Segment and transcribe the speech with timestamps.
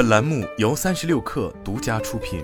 [0.00, 2.42] 本栏目由三十六氪独家出品。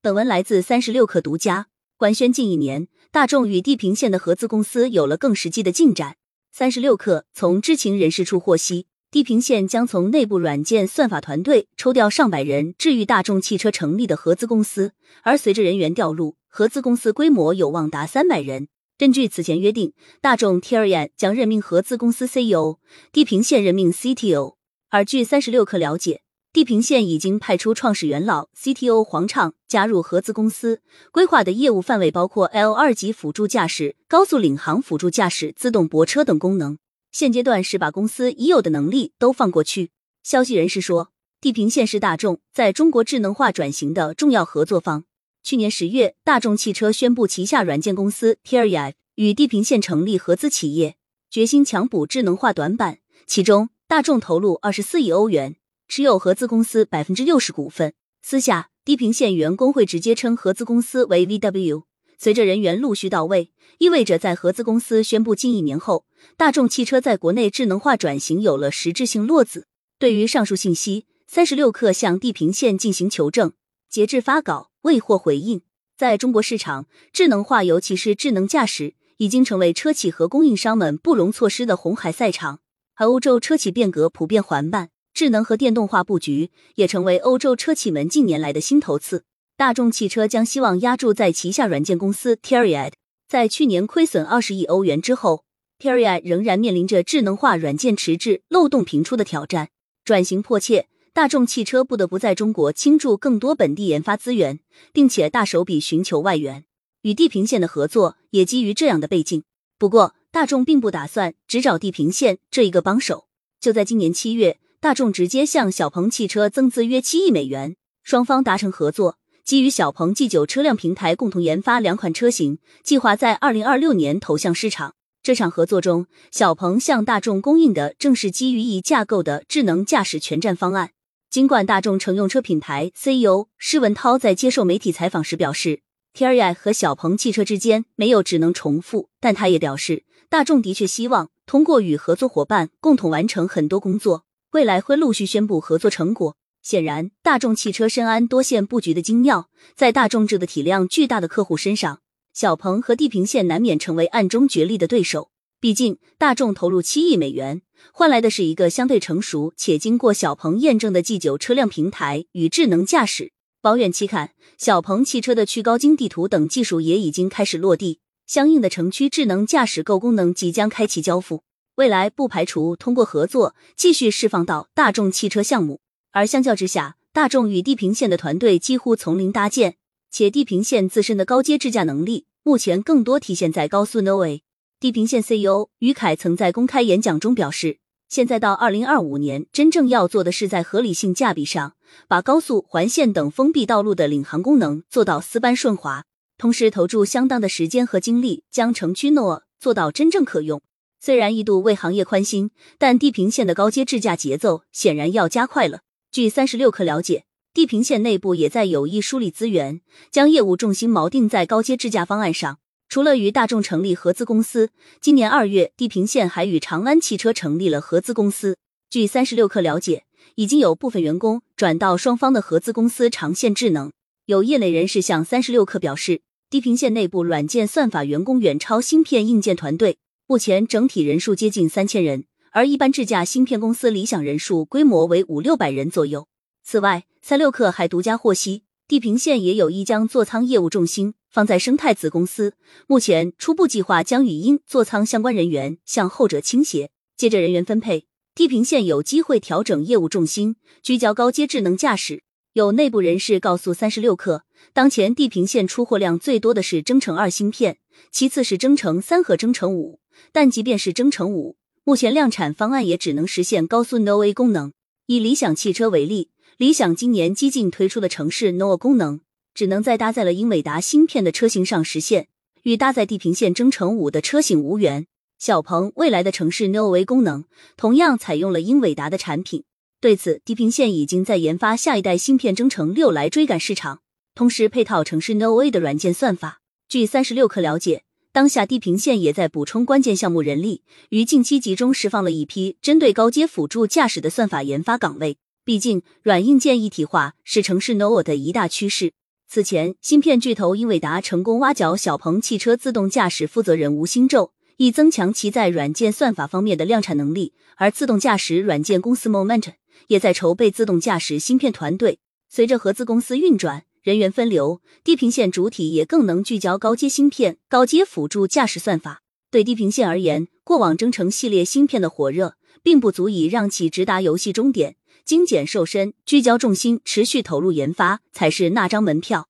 [0.00, 1.66] 本文来自三十六氪独家。
[1.98, 6.16] 官宣近一年，大众与地平线的合资公司有了更实际的进展。
[6.50, 14.92] 三十六氪从知情人士处获悉，地平线将从内部软件算法团队抽调上百人，至于大众汽车成立的合资公司。
[15.22, 18.68] 而随着人员调入，合资公司规模有望达三百人。
[19.02, 22.78] 根据此前约定，大众 t i r i a 将任命合资公司 CEO，
[23.10, 24.54] 地平线任命 CTO。
[24.90, 36.78] 而据三十六氪了解，地平线已经派出创始元老 CTO 黄畅加入合资公司，规划的业务范围包括 L 二级辅助驾驶、高速领航辅助驾驶、自动泊车等功能。
[37.10, 39.90] 现阶段是把公司已有的能力都放过去。
[40.22, 41.10] 消息人士说，
[41.40, 45.06] 地平线是大众在中国智能化转型的重要合作方。
[45.42, 50.96] 去年十月，大众汽车宣布旗下软件公司 t i r i a 与地平线成立合资企业，
[51.28, 52.98] 决心强补智能化短板。
[53.26, 55.56] 其中，大众投入二十四亿欧元，
[55.88, 57.92] 持有合资公司百分之六十股份。
[58.22, 61.82] 私下，地平线员工会直接称合资公司为 VW。
[62.18, 66.06] 随着人员陆续到位，意味着在合资公司宣布近一年后，
[66.36, 69.66] 大众汽车在国内智能化转型有了实质性落子。
[69.98, 73.52] 对于上述信息，三十六氪向地平线进行求证。
[73.90, 75.62] 截至发稿，未获回应。
[75.96, 82.60] 在中国市场，智能化尤其是智能驾驶已经成为车企和供应商们不容错失的红海赛场。
[82.94, 89.24] 而欧洲车企变革普遍缓慢，智能和电动化布局也成为欧洲车企们近年来的新头次。
[89.56, 92.96] 大众汽车将希望压注在旗下软件公司 t e r i a d
[93.28, 95.44] 在去年亏损二十亿欧元之后
[95.78, 99.68] t e r i a d 仍然面临着智能化软件迟滞、漏洞频出的挑战，
[100.04, 100.88] 转型迫切。
[101.14, 104.60] 大众汽车不得不在中国倾注更多本地研发资源，
[104.94, 106.64] 并且大手笔寻求外援。
[107.02, 109.44] 与地平线的合作也基于这样的背景。
[109.78, 113.26] 不过，大众并不打算只找地平线这一个帮手。
[113.60, 124.94] 就在今年七月，大众直接向小鹏汽车增资约七亿美元，双方达成合作，基于小鹏 G 九车辆平台共同研发两款车型，计划在二零二六年投向市场。
[125.22, 130.92] 这场合作中，小鹏向大众供应的正是基于一架构的智能驾驶全站方案。
[131.32, 135.80] 尽管大众乘用车品牌 CEO 施文涛在接受媒体采访时表示
[136.12, 146.36] t i r i a 和小鹏汽车之间没有只能重复，但他也表示，大众的确希望通过与合作伙伴共同完成很多工作，未来会陆续宣布合作成果。
[146.60, 152.00] 显然，大众汽车深谙多线布局的精妙，在大众这个体量巨大的客户身上，
[152.34, 155.30] 小鹏和地平线难免成为暗中角力的对手。
[155.62, 157.62] 毕竟，大众投入七亿美元，
[157.92, 163.30] 换来的是一个相对成熟且经过小鹏验证的 G 九车辆平台与智能驾驶。
[163.60, 171.44] 保远期看，小鹏汽车的去高精地图等技术也已经开始落地，相应的城区智能驾驶购功能即将开启交付。
[171.76, 175.80] 未来不排除通过合作继续释放到大众汽车项目。
[176.10, 179.76] 而相较之下，大众与地平线的团队几乎从零搭建，
[180.10, 184.40] 且地平线自身的高阶智驾能力目前更多体现在高速 NOA。
[184.82, 187.78] 地平线 CEO 于凯曾在公开演讲中表示，
[188.08, 191.74] 现在到二零二五年，真正要做的是在合理性价比上，
[192.08, 196.06] 把高速环线等封闭道路的领航功能做到丝般顺滑，
[196.36, 200.60] 同时投注相当的时间和精力，将城区诺做到真正可用。
[200.98, 205.82] 虽然一度为行业宽心，但地平线的高阶智驾节奏显然要加快了。
[206.10, 207.22] 据三十六氪了解，
[207.54, 212.58] 地平线内部也在有意梳理资源，将业务重心锚定在高阶智驾方案上。
[212.92, 214.68] 除了与大众成立合资公司，
[215.00, 218.58] 今年二月，地平线还与长安汽车成立了合资公司。
[218.90, 220.04] 据三十六氪了解，
[220.34, 223.90] 已经有部分员工转到双方的合资公司长线智能。
[224.26, 226.20] 有业内人士向三十六氪表示，
[226.50, 236.28] 地平线内部软件算法员工远超芯片硬件团队，目前整体人数接近三千人，而一般智驾芯片公司理想人数规模为五六百人左右。
[236.62, 238.64] 此外，三六氪还独家获悉。
[238.86, 242.52] 地平线也有意将座舱业务重心放在生态子公司，
[242.86, 246.90] 目前初步计划将语音座舱相关人员向后者倾斜。
[247.16, 252.22] 接着人员分配，地平线有机会调整业务重心，聚焦高阶智能驾驶。
[252.52, 254.42] 有内部人士告诉三十六氪，
[254.74, 257.78] 当前地平线出货量最多的是征程二芯片，
[258.10, 260.00] 其次是征程三和征程五。
[260.32, 264.74] 但即便是征程五，目前量产方案也只能实现高速 No A 功能。
[265.06, 266.28] 以理想汽车为例。
[266.58, 269.22] 理想今年激进推出的城市 NOA 功能，
[269.54, 272.28] 只能在搭载了英伟达芯片的车型上实现，
[272.62, 275.06] 与搭载地平线征程五的车型无缘。
[275.38, 277.44] 小鹏未来的城市 NOA 功能
[277.76, 279.64] 同样采用了英伟达的产品。
[280.00, 284.02] 对此，地平线已经在研发下一代芯片征程六来追赶市场，
[284.34, 286.60] 同时配套城市 NOA 的软件算法。
[286.88, 295.36] 据三十六氪了解，当下地平线也在补充关键项目人力，于近期集中释放了一批针对高阶辅助驾驶的算法研发岗位。
[295.64, 299.12] 毕竟，软硬件一体化是城市 NOA 的一大趋势。
[299.54, 307.52] 此前，芯片巨头英伟达成功挖角小鹏汽车自动驾驶负责人吴兴宙，以增强其在软件算法方面的量产能力。
[307.76, 309.74] 而自动驾驶软件公司 Moment
[310.06, 312.18] 也在筹备自动驾驶芯片团队。
[312.48, 319.20] 随着合资公司运转，人员分流，地平线主体也更能聚焦高阶芯片、高阶辅助驾驶算法。
[319.50, 324.96] 对地平线而言，过往征程系列芯片的火热，并不足以让其直达游戏终点。
[325.24, 329.48] 精简瘦身，聚焦重心，持续投入研发，才是那张门票。